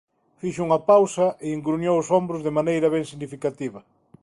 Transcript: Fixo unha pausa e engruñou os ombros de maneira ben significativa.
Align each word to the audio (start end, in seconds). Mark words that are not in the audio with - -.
Fixo 0.41 0.61
unha 0.67 0.83
pausa 0.89 1.27
e 1.45 1.47
engruñou 1.55 1.95
os 2.01 2.07
ombros 2.19 2.41
de 2.45 2.55
maneira 2.57 2.87
ben 2.95 3.03
significativa. 3.11 3.79